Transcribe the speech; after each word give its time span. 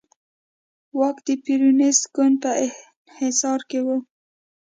واک 0.99 1.17
د 1.27 1.29
پېرونېست 1.43 2.03
ګوند 2.15 2.35
په 2.43 2.51
انحصار 2.63 3.59
کې 3.69 3.79
و. 3.85 3.87